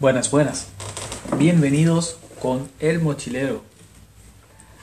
[0.00, 0.68] Buenas, buenas.
[1.38, 3.64] Bienvenidos con El Mochilero.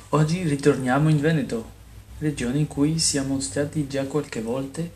[0.09, 1.66] Oggi ritorniamo in Veneto,
[2.19, 4.92] regione in cui siamo stati già qualche volte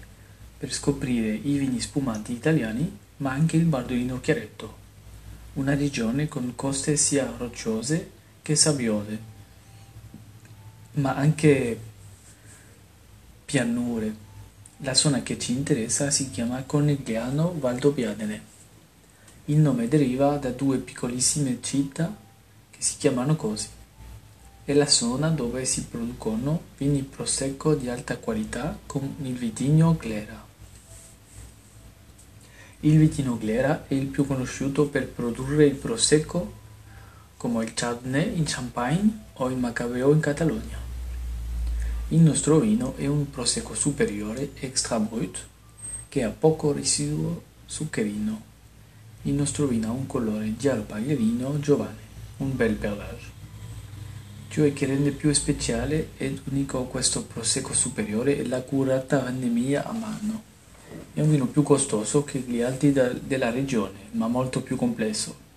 [0.58, 4.76] per scoprire i vini spumanti italiani, ma anche il Bardolino Chiaretto,
[5.54, 8.12] una regione con coste sia rocciose
[8.42, 9.20] che sabbiose,
[10.96, 11.80] ma anche
[13.46, 14.14] pianure.
[14.80, 18.59] La zona che ci interessa si chiama Cornigliano Valdobbiadene.
[19.50, 22.16] Il nome deriva da due piccolissime città
[22.70, 23.68] che si chiamano così.
[24.64, 30.46] È la zona dove si producono vini prosecco di alta qualità con il vitigno Glera.
[32.82, 36.54] Il vitigno Glera è il più conosciuto per produrre il prosecco
[37.36, 40.78] come il Chardonnay in Champagne o il Macabeo in Catalogna.
[42.10, 45.44] Il nostro vino è un prosecco superiore extra brut
[46.08, 48.49] che ha poco residuo zuccherino
[49.30, 51.98] il nostro vino ha un colore giallo paglierino giovane,
[52.38, 53.38] un bel perlage.
[54.50, 59.92] Ciò che rende più speciale ed unico questo prosecco superiore è la curata vendemmia a
[59.92, 60.44] mano.
[61.14, 65.48] È un vino più costoso che gli altri della regione, ma molto più complesso.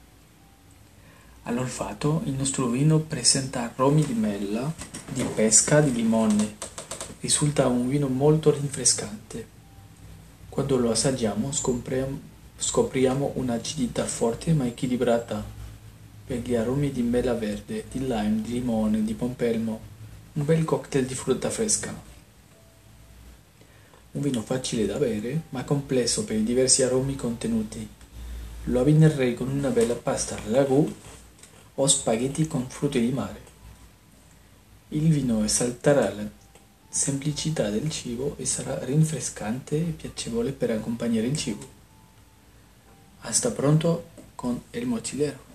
[1.44, 4.70] All'olfatto il nostro vino presenta aromi di mela,
[5.10, 6.56] di pesca, di limone.
[7.20, 9.48] Risulta un vino molto rinfrescante.
[10.50, 12.30] Quando lo assaggiamo scopriamo
[12.62, 15.44] Scopriamo un'acidità forte ma equilibrata
[16.24, 19.80] per gli aromi di mela verde, di lime, di limone, di pompelmo,
[20.34, 21.92] un bel cocktail di frutta fresca.
[24.12, 27.86] Un vino facile da bere ma complesso per i diversi aromi contenuti.
[28.66, 30.88] Lo abbinerei con una bella pasta ragù
[31.74, 33.40] o spaghetti con frutti di mare.
[34.90, 36.28] Il vino esalterà la
[36.88, 41.80] semplicità del cibo e sarà rinfrescante e piacevole per accompagnare il cibo.
[43.22, 44.02] Hasta pronto
[44.36, 45.51] con el mochilero.